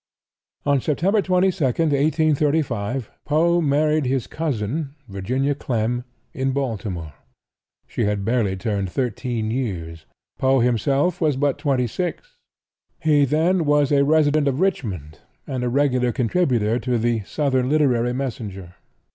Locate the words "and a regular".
15.45-16.11